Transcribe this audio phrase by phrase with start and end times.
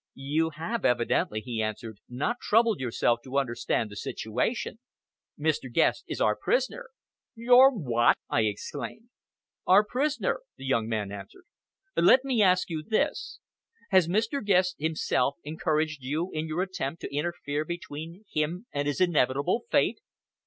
[0.15, 4.79] "You have evidently," he answered, "not troubled yourself to understand the situation!
[5.39, 5.71] Mr.
[5.71, 6.89] Guest is our prisoner!"
[7.35, 9.09] "Your what?" I exclaimed.
[9.67, 11.43] "Our prisoner," the young man answered.
[11.95, 13.37] "Let me ask you this!
[13.91, 14.43] Has Mr.
[14.43, 19.99] Guest himself encouraged you in your attempt to interfere between him and his inevitable fate?